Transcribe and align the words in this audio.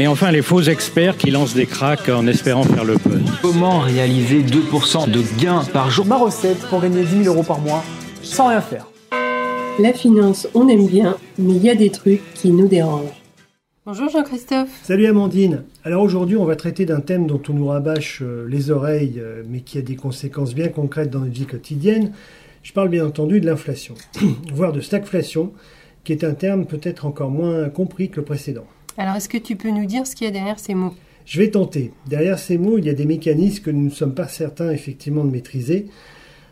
Et 0.00 0.08
enfin, 0.08 0.32
les 0.32 0.42
faux 0.42 0.60
experts 0.60 1.16
qui 1.16 1.30
lancent 1.30 1.54
des 1.54 1.66
cracks 1.66 2.08
en 2.08 2.26
espérant 2.26 2.64
faire 2.64 2.84
le 2.84 2.96
buzz. 2.96 3.22
Comment 3.40 3.78
réaliser 3.78 4.42
2% 4.42 5.08
de 5.08 5.22
gains 5.40 5.62
par 5.72 5.88
jour 5.88 6.04
Ma 6.04 6.16
recette 6.16 6.58
pour 6.68 6.80
gagner 6.80 7.04
10 7.04 7.22
000 7.24 7.32
euros 7.32 7.44
par 7.44 7.60
mois 7.60 7.84
sans 8.20 8.48
rien 8.48 8.60
faire. 8.60 8.88
La 9.78 9.92
finance, 9.92 10.48
on 10.54 10.66
aime 10.68 10.88
bien, 10.88 11.16
mais 11.38 11.54
il 11.54 11.62
y 11.62 11.70
a 11.70 11.76
des 11.76 11.90
trucs 11.90 12.22
qui 12.34 12.50
nous 12.50 12.66
dérangent. 12.66 13.22
Bonjour 13.86 14.08
Jean-Christophe. 14.08 14.70
Salut 14.82 15.06
Amandine. 15.06 15.62
Alors 15.84 16.02
aujourd'hui, 16.02 16.36
on 16.36 16.44
va 16.44 16.56
traiter 16.56 16.86
d'un 16.86 17.00
thème 17.00 17.28
dont 17.28 17.42
on 17.48 17.52
nous 17.52 17.66
rabâche 17.66 18.20
euh, 18.22 18.48
les 18.48 18.70
oreilles, 18.72 19.20
euh, 19.20 19.42
mais 19.48 19.60
qui 19.60 19.78
a 19.78 19.82
des 19.82 19.94
conséquences 19.94 20.54
bien 20.54 20.68
concrètes 20.68 21.10
dans 21.10 21.20
notre 21.20 21.34
vie 21.34 21.46
quotidienne. 21.46 22.12
Je 22.64 22.72
parle 22.72 22.88
bien 22.88 23.06
entendu 23.06 23.40
de 23.40 23.46
l'inflation, 23.46 23.94
voire 24.52 24.72
de 24.72 24.80
stagflation, 24.80 25.52
qui 26.02 26.12
est 26.12 26.24
un 26.24 26.34
terme 26.34 26.66
peut-être 26.66 27.06
encore 27.06 27.30
moins 27.30 27.68
compris 27.68 28.08
que 28.08 28.16
le 28.16 28.24
précédent. 28.24 28.66
Alors 28.98 29.16
est-ce 29.16 29.28
que 29.28 29.38
tu 29.38 29.56
peux 29.56 29.70
nous 29.70 29.86
dire 29.86 30.06
ce 30.06 30.14
qu'il 30.14 30.26
y 30.26 30.28
a 30.28 30.32
derrière 30.32 30.58
ces 30.58 30.74
mots? 30.74 30.94
Je 31.26 31.38
vais 31.40 31.50
tenter. 31.50 31.92
Derrière 32.06 32.38
ces 32.38 32.58
mots, 32.58 32.78
il 32.78 32.84
y 32.84 32.90
a 32.90 32.94
des 32.94 33.06
mécanismes 33.06 33.62
que 33.62 33.70
nous 33.70 33.84
ne 33.84 33.90
sommes 33.90 34.14
pas 34.14 34.28
certains 34.28 34.70
effectivement 34.70 35.24
de 35.24 35.30
maîtriser. 35.30 35.86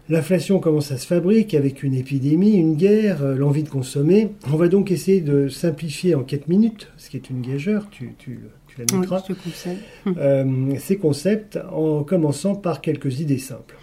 L'inflation, 0.09 0.59
comment 0.59 0.81
ça 0.81 0.97
se 0.97 1.07
fabrique 1.07 1.55
avec 1.55 1.83
une 1.83 1.95
épidémie, 1.95 2.55
une 2.55 2.75
guerre, 2.75 3.23
euh, 3.23 3.35
l'envie 3.37 3.63
de 3.63 3.69
consommer. 3.69 4.33
On 4.53 4.57
va 4.57 4.69
donc 4.69 4.91
essayer 4.91 5.21
de 5.21 5.49
simplifier 5.49 6.15
en 6.15 6.23
4 6.23 6.49
minutes, 6.49 6.89
ce 6.97 7.09
qui 7.09 7.17
est 7.17 7.31
une 7.31 7.41
gageure, 7.41 7.87
tu, 7.91 8.15
tu, 8.19 8.41
tu 8.67 8.79
la 8.79 8.99
mettras, 8.99 9.23
Oui, 9.29 9.37
je 9.39 10.11
te 10.11 10.19
euh, 10.19 10.75
ces 10.79 10.97
concepts 10.97 11.59
en 11.73 12.03
commençant 12.03 12.57
par 12.57 12.81
quelques 12.81 13.21
idées 13.21 13.39
simples. 13.39 13.77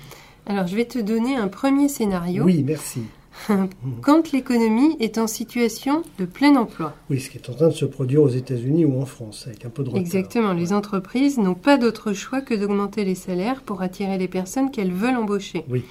Alors 0.45 0.67
je 0.67 0.75
vais 0.75 0.85
te 0.85 0.99
donner 0.99 1.35
un 1.35 1.47
premier 1.47 1.87
scénario. 1.87 2.43
Oui, 2.43 2.63
merci. 2.65 3.01
Quand 4.01 4.31
l'économie 4.31 4.95
est 4.99 5.17
en 5.17 5.27
situation 5.27 6.03
de 6.17 6.25
plein 6.25 6.55
emploi. 6.55 6.93
Oui, 7.09 7.19
ce 7.19 7.29
qui 7.29 7.37
est 7.37 7.49
en 7.49 7.53
train 7.53 7.67
de 7.67 7.73
se 7.73 7.85
produire 7.85 8.21
aux 8.21 8.29
États-Unis 8.29 8.85
ou 8.85 9.01
en 9.01 9.05
France, 9.05 9.45
avec 9.47 9.65
un 9.65 9.69
peu 9.69 9.83
de 9.83 9.89
retard. 9.89 10.01
Exactement, 10.01 10.53
les 10.53 10.73
entreprises 10.73 11.37
n'ont 11.37 11.55
pas 11.55 11.77
d'autre 11.77 12.13
choix 12.13 12.41
que 12.41 12.53
d'augmenter 12.53 13.05
les 13.05 13.15
salaires 13.15 13.61
pour 13.61 13.81
attirer 13.81 14.17
les 14.17 14.27
personnes 14.27 14.71
qu'elles 14.71 14.93
veulent 14.93 15.17
embaucher. 15.17 15.65
Oui. 15.69 15.83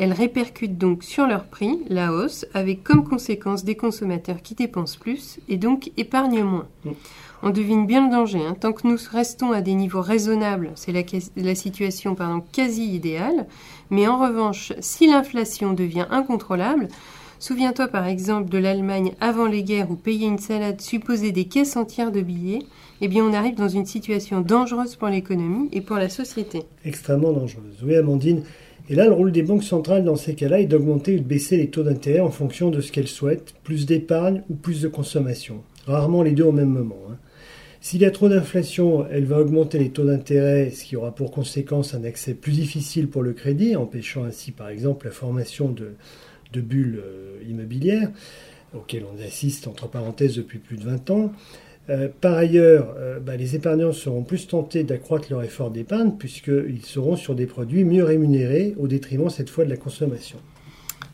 Elles 0.00 0.12
répercutent 0.12 0.78
donc 0.78 1.02
sur 1.02 1.26
leur 1.26 1.44
prix 1.44 1.80
la 1.88 2.12
hausse, 2.12 2.46
avec 2.54 2.84
comme 2.84 3.02
conséquence 3.02 3.64
des 3.64 3.74
consommateurs 3.74 4.42
qui 4.42 4.54
dépensent 4.54 4.96
plus 4.98 5.40
et 5.48 5.56
donc 5.56 5.90
épargnent 5.96 6.44
moins. 6.44 6.68
Mm. 6.84 6.90
On 7.42 7.50
devine 7.50 7.86
bien 7.86 8.06
le 8.06 8.12
danger. 8.12 8.40
hein. 8.44 8.56
Tant 8.58 8.72
que 8.72 8.86
nous 8.86 8.96
restons 9.10 9.52
à 9.52 9.60
des 9.60 9.74
niveaux 9.74 10.00
raisonnables, 10.00 10.70
c'est 10.76 10.92
la, 10.92 11.02
la 11.36 11.54
situation 11.54 12.14
pardon, 12.14 12.42
quasi 12.52 12.84
idéale. 12.94 13.46
Mais 13.90 14.06
en 14.08 14.18
revanche, 14.18 14.72
si 14.80 15.08
l'inflation 15.08 15.72
devient 15.72 16.06
incontrôlable, 16.10 16.88
souviens-toi 17.40 17.88
par 17.88 18.06
exemple 18.06 18.50
de 18.50 18.58
l'Allemagne 18.58 19.14
avant 19.20 19.46
les 19.46 19.62
guerres 19.62 19.90
où 19.90 19.94
payer 19.96 20.26
une 20.26 20.38
salade 20.38 20.80
supposait 20.80 21.32
des 21.32 21.44
caisses 21.46 21.76
entières 21.76 22.12
de 22.12 22.20
billets, 22.20 22.62
eh 23.00 23.08
bien 23.08 23.24
on 23.24 23.32
arrive 23.32 23.54
dans 23.54 23.68
une 23.68 23.86
situation 23.86 24.40
dangereuse 24.40 24.96
pour 24.96 25.08
l'économie 25.08 25.68
et 25.72 25.80
pour 25.80 25.96
la 25.96 26.08
société. 26.08 26.62
Extrêmement 26.84 27.32
dangereuse. 27.32 27.82
Oui, 27.84 27.96
Amandine. 27.96 28.42
Et 28.90 28.94
là, 28.94 29.06
le 29.06 29.12
rôle 29.12 29.32
des 29.32 29.42
banques 29.42 29.64
centrales 29.64 30.04
dans 30.04 30.16
ces 30.16 30.34
cas-là 30.34 30.60
est 30.60 30.66
d'augmenter 30.66 31.16
ou 31.16 31.18
de 31.18 31.24
baisser 31.24 31.58
les 31.58 31.68
taux 31.68 31.82
d'intérêt 31.82 32.20
en 32.20 32.30
fonction 32.30 32.70
de 32.70 32.80
ce 32.80 32.90
qu'elles 32.90 33.08
souhaitent, 33.08 33.54
plus 33.62 33.84
d'épargne 33.84 34.42
ou 34.48 34.54
plus 34.54 34.80
de 34.80 34.88
consommation. 34.88 35.62
Rarement 35.86 36.22
les 36.22 36.32
deux 36.32 36.44
au 36.44 36.52
même 36.52 36.70
moment. 36.70 36.96
hein. 37.10 37.16
S'il 37.80 38.00
y 38.00 38.06
a 38.06 38.10
trop 38.10 38.28
d'inflation, 38.28 39.06
elle 39.10 39.24
va 39.24 39.38
augmenter 39.38 39.78
les 39.78 39.90
taux 39.90 40.04
d'intérêt, 40.04 40.70
ce 40.70 40.84
qui 40.84 40.96
aura 40.96 41.14
pour 41.14 41.30
conséquence 41.30 41.94
un 41.94 42.02
accès 42.02 42.34
plus 42.34 42.52
difficile 42.52 43.08
pour 43.08 43.22
le 43.22 43.34
crédit, 43.34 43.76
empêchant 43.76 44.24
ainsi 44.24 44.50
par 44.50 44.68
exemple 44.68 45.06
la 45.06 45.12
formation 45.12 45.68
de, 45.70 46.60
bulles 46.60 47.00
euh, 47.04 47.38
immobilières, 47.48 48.10
auxquelles 48.74 49.04
on 49.04 49.24
assiste 49.24 49.68
entre 49.68 49.86
parenthèses 49.86 50.34
depuis 50.34 50.58
plus 50.58 50.76
de 50.76 50.84
20 50.84 51.10
ans. 51.10 51.32
Euh, 51.90 52.08
par 52.20 52.34
ailleurs, 52.36 52.94
euh, 52.98 53.18
bah, 53.18 53.36
les 53.36 53.56
épargnants 53.56 53.92
seront 53.92 54.22
plus 54.22 54.46
tentés 54.46 54.84
d'accroître 54.84 55.28
leur 55.30 55.42
effort 55.42 55.70
d'épargne 55.70 56.12
puisqu'ils 56.18 56.84
seront 56.84 57.16
sur 57.16 57.34
des 57.34 57.46
produits 57.46 57.84
mieux 57.84 58.04
rémunérés 58.04 58.74
au 58.78 58.88
détriment 58.88 59.30
cette 59.30 59.48
fois 59.48 59.64
de 59.64 59.70
la 59.70 59.76
consommation. 59.76 60.38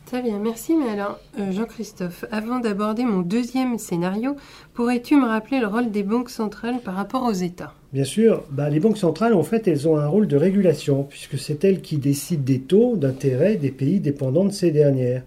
Très 0.05 0.21
bien, 0.21 0.37
merci. 0.37 0.75
Mais 0.75 0.89
alors, 0.89 1.19
euh, 1.39 1.51
Jean-Christophe, 1.51 2.25
avant 2.31 2.59
d'aborder 2.59 3.03
mon 3.03 3.21
deuxième 3.21 3.79
scénario, 3.79 4.35
pourrais-tu 4.73 5.15
me 5.15 5.25
rappeler 5.25 5.59
le 5.59 5.67
rôle 5.67 5.89
des 5.89 6.03
banques 6.03 6.29
centrales 6.29 6.79
par 6.83 6.93
rapport 6.93 7.23
aux 7.23 7.33
États? 7.33 7.73
Bien 7.91 8.03
sûr, 8.03 8.43
bah, 8.51 8.69
les 8.69 8.79
banques 8.79 8.99
centrales, 8.99 9.33
en 9.33 9.41
fait, 9.41 9.67
elles 9.67 9.87
ont 9.87 9.97
un 9.97 10.05
rôle 10.05 10.27
de 10.27 10.37
régulation, 10.37 11.03
puisque 11.03 11.39
c'est 11.39 11.63
elles 11.63 11.81
qui 11.81 11.97
décident 11.97 12.43
des 12.43 12.59
taux 12.59 12.97
d'intérêt 12.97 13.55
des 13.55 13.71
pays 13.71 13.99
dépendants 13.99 14.45
de 14.45 14.51
ces 14.51 14.69
dernières. 14.69 15.23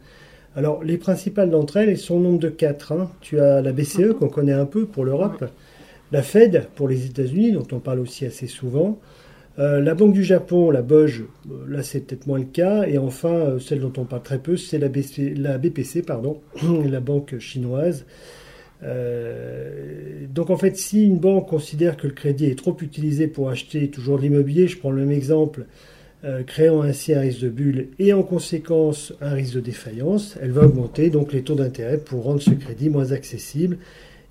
Alors, 0.59 0.83
les 0.83 0.99
principales 0.99 1.51
d'entre 1.51 1.77
elles, 1.77 1.89
elles 1.89 1.99
sont 1.99 2.17
au 2.17 2.21
nombre 2.21 2.41
de 2.41 2.49
quatre. 2.49 2.91
hein. 2.91 3.09
Tu 3.21 3.39
as 3.39 3.63
la 3.63 3.71
BCE, 3.71 4.13
qu'on 4.19 4.29
connaît 4.29 4.51
un 4.51 4.67
peu 4.67 4.87
pour 4.87 5.05
l'Europe, 5.05 5.45
la 6.11 6.21
Fed 6.21 6.67
pour 6.75 6.89
les 6.89 7.07
États-Unis, 7.07 7.53
dont 7.53 7.69
on 7.71 7.79
parle 7.79 8.01
aussi 8.01 8.27
assez 8.27 8.49
souvent, 8.49 8.99
euh, 9.61 9.81
la 9.81 9.95
Banque 9.95 10.15
du 10.15 10.25
Japon, 10.25 10.73
la 10.73 10.83
BOJ, 10.83 11.21
euh, 11.21 11.65
là 11.69 11.85
c'est 11.85 12.01
peut-être 12.01 12.27
moins 12.27 12.41
le 12.41 12.45
cas, 12.45 12.89
et 12.89 12.99
enfin, 12.99 13.29
euh, 13.29 13.59
celle 13.61 13.79
dont 13.79 13.93
on 13.99 14.05
parle 14.05 14.25
très 14.25 14.41
peu, 14.41 14.57
c'est 14.57 14.79
la, 14.79 14.89
BC 14.89 15.35
la 15.37 15.59
BPC, 15.59 16.03
pardon, 16.03 16.41
la 16.91 16.99
banque 16.99 17.39
chinoise. 17.39 18.05
Euh, 18.83 20.27
donc 20.29 20.51
en 20.51 20.57
fait, 20.57 20.77
si 20.77 21.05
une 21.07 21.19
banque 21.19 21.49
considère 21.49 21.97
que 21.97 22.09
le 22.09 22.15
crédit 22.15 22.47
est 22.47 22.59
trop 22.59 22.77
utilisé 22.81 23.29
pour 23.29 23.49
acheter 23.49 23.89
toujours 23.93 24.17
de 24.17 24.23
l'immobilier, 24.23 24.67
je 24.67 24.77
prends 24.77 24.91
le 24.91 25.03
même 25.03 25.13
exemple, 25.13 25.67
euh, 26.25 26.43
créant 26.43 26.83
ainsi 26.83 27.15
un 27.15 27.21
risque 27.21 27.41
de 27.41 27.49
bulle 27.49 27.89
et 27.99 28.13
en 28.13 28.23
conséquence 28.23 29.13
un 29.21 29.35
risque 29.35 29.55
de 29.55 29.61
défaillance, 29.61 30.37
elle 30.43 30.51
va 30.51 30.65
augmenter 30.65 31.11
donc 31.11 31.33
les 31.33 31.43
taux 31.43 31.55
d'intérêt 31.55 31.99
pour 31.99 32.25
rendre 32.25 32.43
ce 32.43 32.51
crédit 32.51 32.91
moins 32.91 33.13
accessible 33.13 33.79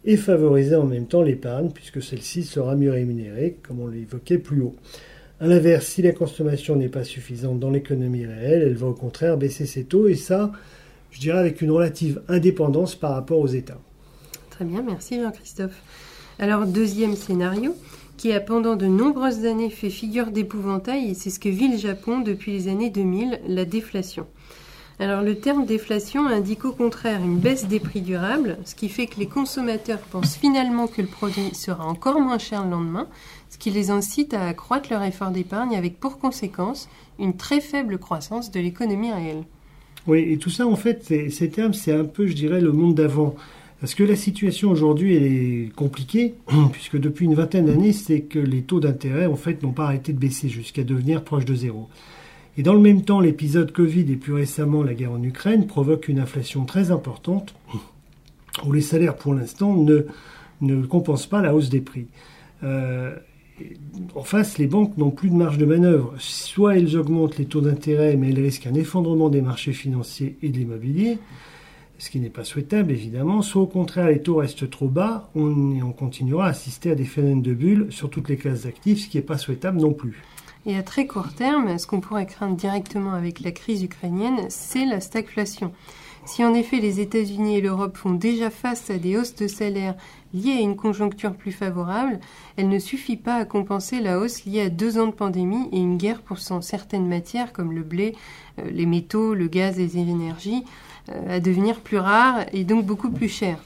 et 0.03 0.17
favoriser 0.17 0.75
en 0.75 0.85
même 0.85 1.05
temps 1.05 1.21
l'épargne 1.21 1.69
puisque 1.73 2.03
celle-ci 2.03 2.43
sera 2.43 2.75
mieux 2.75 2.91
rémunérée, 2.91 3.57
comme 3.63 3.79
on 3.79 3.87
l'évoquait 3.87 4.37
plus 4.37 4.61
haut. 4.61 4.75
A 5.39 5.47
l'inverse, 5.47 5.85
si 5.85 6.01
la 6.01 6.11
consommation 6.11 6.75
n'est 6.75 6.89
pas 6.89 7.03
suffisante 7.03 7.59
dans 7.59 7.69
l'économie 7.69 8.25
réelle, 8.25 8.63
elle 8.63 8.75
va 8.75 8.87
au 8.87 8.93
contraire 8.93 9.37
baisser 9.37 9.65
ses 9.65 9.83
taux 9.83 10.07
et 10.07 10.15
ça, 10.15 10.51
je 11.11 11.19
dirais 11.19 11.37
avec 11.37 11.61
une 11.61 11.71
relative 11.71 12.21
indépendance 12.27 12.95
par 12.95 13.11
rapport 13.13 13.39
aux 13.39 13.47
États. 13.47 13.79
Très 14.49 14.65
bien, 14.65 14.81
merci 14.81 15.21
Jean-Christophe. 15.21 15.81
Alors, 16.39 16.65
deuxième 16.65 17.15
scénario, 17.15 17.75
qui 18.17 18.33
a 18.33 18.39
pendant 18.39 18.75
de 18.75 18.87
nombreuses 18.87 19.45
années 19.45 19.69
fait 19.69 19.89
figure 19.89 20.31
d'épouvantail, 20.31 21.11
et 21.11 21.13
c'est 21.13 21.29
ce 21.29 21.39
que 21.39 21.49
vit 21.49 21.69
le 21.69 21.77
Japon 21.77 22.19
depuis 22.19 22.51
les 22.51 22.67
années 22.67 22.89
2000, 22.89 23.41
la 23.47 23.63
déflation. 23.63 24.25
Alors, 24.99 25.21
le 25.21 25.35
terme 25.35 25.67
déflation 25.67 26.25
indique 26.25 26.65
au 26.65 26.71
contraire 26.71 27.21
une 27.23 27.37
baisse 27.37 27.67
des 27.67 27.79
prix 27.79 28.01
durables, 28.01 28.57
ce 28.65 28.73
qui 28.73 28.89
fait 28.89 29.05
que 29.05 29.19
les 29.19 29.27
consommateurs 29.27 29.99
pensent 29.99 30.35
finalement 30.35 30.87
que 30.87 31.03
le 31.03 31.07
produit 31.07 31.53
sera 31.53 31.85
encore 31.85 32.19
moins 32.19 32.39
cher 32.39 32.63
le 32.63 32.71
lendemain, 32.71 33.07
ce 33.51 33.59
qui 33.59 33.69
les 33.69 33.91
incite 33.91 34.33
à 34.33 34.47
accroître 34.47 34.89
leur 34.89 35.03
effort 35.03 35.29
d'épargne 35.29 35.75
avec 35.75 35.99
pour 35.99 36.17
conséquence 36.17 36.89
une 37.19 37.37
très 37.37 37.61
faible 37.61 37.99
croissance 37.99 38.49
de 38.49 38.59
l'économie 38.59 39.13
réelle. 39.13 39.43
Oui, 40.07 40.25
et 40.31 40.37
tout 40.37 40.49
ça, 40.49 40.65
en 40.65 40.75
fait, 40.75 41.03
ces 41.03 41.49
termes, 41.51 41.75
c'est 41.75 41.93
un 41.93 42.05
peu, 42.05 42.25
je 42.25 42.33
dirais, 42.33 42.61
le 42.61 42.71
monde 42.71 42.95
d'avant. 42.95 43.35
Parce 43.79 43.93
que 43.93 44.03
la 44.03 44.15
situation 44.15 44.71
aujourd'hui, 44.71 45.15
est 45.15 45.75
compliquée, 45.75 46.33
puisque 46.71 46.97
depuis 46.97 47.25
une 47.25 47.35
vingtaine 47.35 47.67
d'années, 47.67 47.93
c'est 47.93 48.21
que 48.21 48.39
les 48.39 48.63
taux 48.63 48.79
d'intérêt, 48.79 49.27
en 49.27 49.35
fait, 49.35 49.61
n'ont 49.61 49.71
pas 49.71 49.85
arrêté 49.85 50.13
de 50.13 50.19
baisser 50.19 50.49
jusqu'à 50.49 50.83
devenir 50.83 51.23
proche 51.23 51.45
de 51.45 51.55
zéro. 51.55 51.87
Et 52.57 52.63
dans 52.63 52.73
le 52.73 52.79
même 52.79 53.03
temps, 53.03 53.19
l'épisode 53.19 53.71
Covid 53.71 54.11
et 54.11 54.15
plus 54.15 54.33
récemment 54.33 54.81
la 54.81 54.95
guerre 54.95 55.11
en 55.11 55.21
Ukraine 55.21 55.67
provoquent 55.67 56.07
une 56.07 56.19
inflation 56.19 56.65
très 56.65 56.89
importante, 56.89 57.53
où 58.65 58.71
les 58.71 58.81
salaires, 58.81 59.15
pour 59.15 59.35
l'instant, 59.35 59.75
ne, 59.75 60.05
ne 60.61 60.83
compensent 60.85 61.27
pas 61.27 61.41
la 61.41 61.53
hausse 61.53 61.69
des 61.69 61.81
prix. 61.81 62.07
Euh, 62.63 63.15
en 64.15 64.23
face, 64.23 64.57
les 64.57 64.67
banques 64.67 64.97
n'ont 64.97 65.11
plus 65.11 65.29
de 65.29 65.35
marge 65.35 65.57
de 65.57 65.65
manœuvre. 65.65 66.13
Soit 66.17 66.77
elles 66.77 66.97
augmentent 66.97 67.37
les 67.37 67.45
taux 67.45 67.61
d'intérêt, 67.61 68.15
mais 68.15 68.29
elles 68.29 68.41
risquent 68.41 68.67
un 68.67 68.73
effondrement 68.73 69.29
des 69.29 69.41
marchés 69.41 69.73
financiers 69.73 70.37
et 70.41 70.49
de 70.49 70.57
l'immobilier, 70.57 71.17
ce 71.99 72.09
qui 72.09 72.19
n'est 72.19 72.29
pas 72.29 72.43
souhaitable 72.43 72.91
évidemment. 72.91 73.41
Soit 73.41 73.61
au 73.61 73.67
contraire, 73.67 74.07
les 74.07 74.21
taux 74.21 74.35
restent 74.35 74.69
trop 74.69 74.87
bas, 74.87 75.29
on, 75.35 75.81
on 75.81 75.91
continuera 75.91 76.47
à 76.47 76.49
assister 76.49 76.91
à 76.91 76.95
des 76.95 77.05
phénomènes 77.05 77.41
de 77.41 77.53
bulles 77.53 77.87
sur 77.89 78.09
toutes 78.09 78.29
les 78.29 78.37
classes 78.37 78.63
d'actifs, 78.63 79.03
ce 79.03 79.09
qui 79.09 79.17
n'est 79.17 79.23
pas 79.23 79.37
souhaitable 79.37 79.79
non 79.79 79.93
plus. 79.93 80.21
Et 80.65 80.75
à 80.75 80.83
très 80.83 81.07
court 81.07 81.33
terme, 81.33 81.77
ce 81.77 81.87
qu'on 81.87 82.01
pourrait 82.01 82.25
craindre 82.25 82.57
directement 82.57 83.13
avec 83.13 83.39
la 83.39 83.51
crise 83.51 83.83
ukrainienne, 83.83 84.47
c'est 84.49 84.85
la 84.85 84.99
stagflation. 84.99 85.71
Si 86.27 86.43
en 86.43 86.53
effet 86.53 86.81
les 86.81 86.99
États-Unis 86.99 87.55
et 87.55 87.61
l'Europe 87.61 87.95
font 87.95 88.11
déjà 88.11 88.49
face 88.49 88.89
à 88.89 88.97
des 88.97 89.15
hausses 89.15 89.35
de 89.35 89.47
salaire 89.47 89.95
liées 90.33 90.57
à 90.57 90.59
une 90.59 90.75
conjoncture 90.75 91.33
plus 91.33 91.53
favorable, 91.53 92.19
elle 92.57 92.67
ne 92.67 92.79
suffit 92.79 93.15
pas 93.15 93.35
à 93.35 93.45
compenser 93.45 94.01
la 94.01 94.19
hausse 94.19 94.43
liée 94.43 94.63
à 94.63 94.69
deux 94.69 94.99
ans 94.99 95.07
de 95.07 95.13
pandémie 95.13 95.69
et 95.71 95.77
une 95.77 95.95
guerre 95.95 96.21
pour 96.21 96.37
certaines 96.37 97.07
matières 97.07 97.53
comme 97.53 97.71
le 97.71 97.81
blé, 97.81 98.13
euh, 98.59 98.69
les 98.69 98.85
métaux, 98.85 99.33
le 99.33 99.47
gaz 99.47 99.79
et 99.79 99.83
les 99.83 99.97
énergies, 99.99 100.65
à 101.29 101.39
devenir 101.39 101.79
plus 101.79 101.97
rares 101.97 102.45
et 102.53 102.63
donc 102.63 102.85
beaucoup 102.85 103.11
plus 103.11 103.29
chères. 103.29 103.63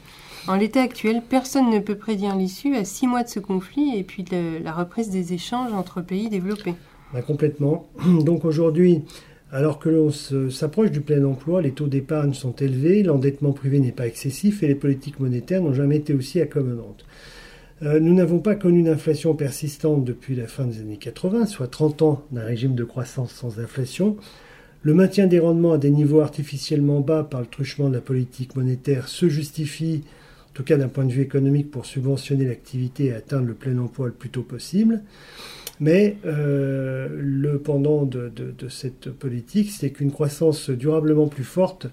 En 0.48 0.56
l'état 0.56 0.82
actuel, 0.82 1.22
personne 1.28 1.70
ne 1.70 1.80
peut 1.80 1.96
prédire 1.96 2.36
l'issue 2.36 2.76
à 2.76 2.84
six 2.84 3.06
mois 3.06 3.24
de 3.24 3.30
ce 3.30 3.40
conflit 3.40 3.96
et 3.96 4.04
puis 4.04 4.24
de 4.24 4.64
la 4.64 4.74
reprise 4.74 5.10
des 5.10 5.34
échanges 5.34 5.72
entre 5.74 6.02
pays 6.02 6.30
développés. 6.30 6.74
Ben, 7.14 7.22
complètement. 7.22 7.88
Donc 8.26 8.44
aujourd'hui, 8.44 9.04
alors 9.52 9.80
que 9.80 9.90
l'on 9.90 10.10
s'approche 10.50 10.92
du 10.92 11.02
plein 11.02 11.24
emploi, 11.26 11.62
les 11.62 11.72
taux 11.72 11.88
d'épargne 11.88 12.34
sont 12.34 12.56
élevés, 12.56 13.04
l'endettement 13.04 13.52
privé 13.52 13.80
n'est 13.80 13.92
pas 13.92 14.08
excessif 14.08 14.64
et 14.64 14.68
les 14.68 14.76
politiques 14.76 15.20
monétaires 15.20 15.62
n'ont 15.62 15.74
jamais 15.74 15.98
été 15.98 16.14
aussi 16.14 16.42
accommodantes. 16.42 17.06
Euh, 17.84 18.00
nous 18.00 18.14
n'avons 18.14 18.40
pas 18.40 18.56
connu 18.56 18.80
une 18.80 18.90
inflation 18.90 19.36
persistante 19.36 20.06
depuis 20.06 20.36
la 20.36 20.48
fin 20.48 20.66
des 20.66 20.80
années 20.80 20.98
80, 20.98 21.48
soit 21.48 21.68
30 21.68 22.02
ans 22.02 22.24
d'un 22.32 22.44
régime 22.44 22.76
de 22.76 22.84
croissance 22.84 23.32
sans 23.32 23.60
inflation. 23.60 24.18
Le 24.84 24.96
maintien 24.96 25.28
des 25.28 25.38
rendements 25.38 25.74
à 25.74 25.78
des 25.78 25.92
niveaux 25.92 26.22
artificiellement 26.22 27.02
bas 27.02 27.24
par 27.24 27.42
le 27.42 27.46
truchement 27.46 27.88
de 27.88 27.94
la 27.94 28.02
politique 28.02 28.56
monétaire 28.56 29.08
se 29.08 29.30
justifie, 29.30 30.04
en 30.50 30.54
tout 30.56 30.64
cas 30.64 30.76
d'un 30.76 30.88
point 30.88 31.06
de 31.06 31.12
vue 31.12 31.22
économique, 31.22 31.70
pour 31.70 31.86
subventionner 31.86 32.46
l'activité 32.46 33.06
et 33.06 33.14
atteindre 33.14 33.46
le 33.46 33.54
plein 33.54 33.78
emploi 33.78 34.08
le 34.08 34.14
plus 34.14 34.30
tôt 34.30 34.42
possible. 34.42 35.04
Mais 35.80 36.18
euh, 36.26 37.08
le 37.12 37.60
pendant 37.60 38.06
de, 38.06 38.32
cette 38.70 39.12
politique, 39.12 39.70
c'est 39.70 39.92
qu'une 39.92 40.12
croissance 40.12 40.72
durablement 40.72 41.28
plus 41.28 41.44
forte, 41.44 41.86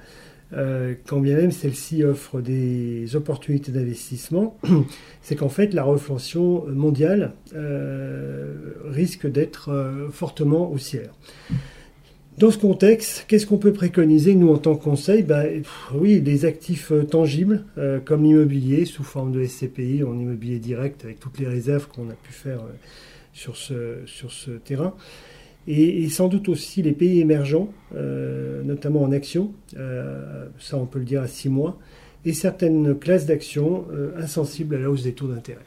euh, 0.55 0.94
quand 1.06 1.20
bien 1.20 1.37
même 1.37 1.52
celle-ci 1.52 2.05
offre 2.05 2.40
des 2.40 3.17
opportunités 3.17 3.70
d'investissement, 3.70 4.58
c'est 5.23 5.37
qu'en 5.37 5.50
fait 5.50 5.75
la 5.75 5.82
reflation 5.82 6.67
mondiale 6.69 7.35
euh, 7.55 8.73
risque 8.87 9.26
d'être 9.26 10.08
fortement 10.11 10.73
haussière. 10.73 11.11
Dans 12.38 12.50
ce 12.50 12.58
contexte, 12.58 13.25
qu'est-ce 13.26 13.46
qu'on 13.46 13.58
peut 13.58 13.73
préconiser, 13.73 14.35
nous, 14.35 14.52
en 14.52 14.58
tant 14.58 14.76
que 14.76 14.85
conseil? 14.85 15.23
Ben, 15.23 15.62
Oui, 15.93 16.20
des 16.20 16.44
actifs 16.44 16.93
tangibles, 17.11 17.64
comme 18.05 18.23
l'immobilier, 18.23 18.85
sous 18.85 19.02
forme 19.02 19.32
de 19.32 19.44
SCPI, 19.44 20.05
en 20.05 20.17
immobilier 20.19 20.58
direct, 20.58 21.05
avec 21.05 21.19
toutes 21.19 21.38
les 21.40 21.49
réserves 21.49 21.88
qu'on 21.88 22.08
a 22.11 22.14
pu 22.14 22.32
faire 22.32 22.61
sur 23.32 23.56
ce, 23.56 23.96
sur 24.06 24.31
ce 24.31 24.52
terrain. 24.52 24.94
Et, 25.70 26.08
sans 26.08 26.29
doute 26.29 26.49
aussi 26.49 26.81
les 26.81 26.93
pays 26.93 27.20
émergents, 27.20 27.69
euh, 27.94 28.62
notamment 28.62 29.02
en 29.02 29.12
action, 29.12 29.52
euh, 29.76 30.46
ça 30.58 30.79
on 30.79 30.87
peut 30.87 30.99
le 30.99 31.05
dire 31.05 31.20
à 31.20 31.26
six 31.26 31.50
mois, 31.50 31.79
et 32.25 32.32
certaines 32.32 32.99
classes 32.99 33.26
d'actions 33.26 33.85
euh, 33.93 34.12
insensibles 34.17 34.76
à 34.76 34.79
la 34.79 34.90
hausse 34.90 35.02
des 35.02 35.12
taux 35.12 35.29
d'intérêt. 35.29 35.61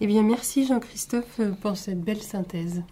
Eh 0.00 0.06
bien, 0.06 0.22
merci 0.22 0.64
Jean-Christophe 0.64 1.40
pour 1.60 1.76
cette 1.76 2.00
belle 2.02 2.22
synthèse. 2.22 2.82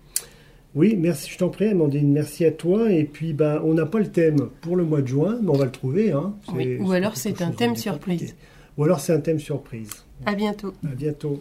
Oui, 0.74 0.96
merci, 0.98 1.30
je 1.30 1.38
t'en 1.38 1.50
prie, 1.50 1.68
Amandine, 1.68 2.12
merci 2.12 2.44
à 2.44 2.50
toi. 2.50 2.90
Et 2.90 3.04
puis, 3.04 3.32
ben, 3.32 3.60
on 3.64 3.74
n'a 3.74 3.86
pas 3.86 4.00
le 4.00 4.08
thème 4.08 4.48
pour 4.60 4.76
le 4.76 4.84
mois 4.84 5.02
de 5.02 5.06
juin, 5.06 5.38
mais 5.40 5.50
on 5.50 5.56
va 5.56 5.66
le 5.66 5.70
trouver. 5.70 6.12
Hein. 6.12 6.34
ou 6.80 6.92
alors 6.92 7.16
c'est 7.16 7.42
un 7.42 7.52
thème 7.52 7.76
surprise. 7.76 8.34
Ou 8.76 8.84
alors 8.84 8.98
c'est 8.98 9.12
un 9.12 9.20
thème 9.20 9.38
surprise. 9.38 10.04
À 10.26 10.34
bientôt. 10.34 10.72
À 10.84 10.94
bientôt. 10.94 11.40